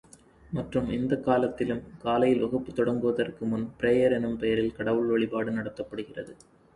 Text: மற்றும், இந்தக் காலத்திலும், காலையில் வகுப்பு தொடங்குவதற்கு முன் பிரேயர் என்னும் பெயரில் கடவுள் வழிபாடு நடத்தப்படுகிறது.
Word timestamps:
மற்றும், 0.51 0.89
இந்தக் 0.89 1.23
காலத்திலும், 1.23 1.83
காலையில் 1.97 2.39
வகுப்பு 2.39 2.71
தொடங்குவதற்கு 2.73 3.45
முன் 3.45 3.73
பிரேயர் 3.79 4.11
என்னும் 4.11 4.37
பெயரில் 4.37 4.73
கடவுள் 4.73 5.07
வழிபாடு 5.07 5.51
நடத்தப்படுகிறது. 5.51 6.33